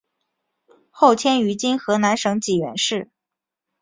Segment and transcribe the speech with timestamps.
[0.89, 3.11] 后迁于今河南省济源市。